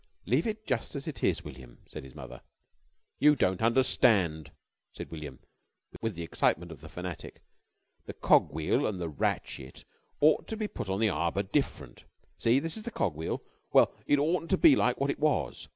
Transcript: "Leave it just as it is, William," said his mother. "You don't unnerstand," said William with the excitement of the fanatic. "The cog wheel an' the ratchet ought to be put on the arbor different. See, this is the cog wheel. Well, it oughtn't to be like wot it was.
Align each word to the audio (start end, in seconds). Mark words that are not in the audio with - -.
"Leave 0.25 0.47
it 0.47 0.65
just 0.65 0.95
as 0.95 1.07
it 1.07 1.23
is, 1.23 1.43
William," 1.45 1.77
said 1.87 2.03
his 2.03 2.15
mother. 2.15 2.41
"You 3.19 3.35
don't 3.35 3.61
unnerstand," 3.61 4.49
said 4.93 5.11
William 5.11 5.37
with 6.01 6.15
the 6.15 6.23
excitement 6.23 6.71
of 6.71 6.81
the 6.81 6.89
fanatic. 6.89 7.43
"The 8.07 8.13
cog 8.15 8.51
wheel 8.51 8.87
an' 8.87 8.97
the 8.97 9.09
ratchet 9.09 9.85
ought 10.19 10.47
to 10.47 10.57
be 10.57 10.67
put 10.67 10.89
on 10.89 10.99
the 11.01 11.09
arbor 11.09 11.43
different. 11.43 12.05
See, 12.39 12.57
this 12.57 12.77
is 12.77 12.81
the 12.81 12.89
cog 12.89 13.13
wheel. 13.13 13.43
Well, 13.73 13.93
it 14.07 14.17
oughtn't 14.17 14.49
to 14.49 14.57
be 14.57 14.75
like 14.75 14.99
wot 14.99 15.11
it 15.11 15.19
was. 15.19 15.67